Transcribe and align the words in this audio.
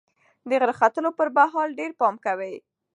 د 0.49 0.51
غره 0.59 0.73
ختلو 0.79 1.09
پر 1.17 1.27
مهال 1.37 1.69
ډېر 1.79 1.91
پام 1.99 2.15
کوئ. 2.25 2.55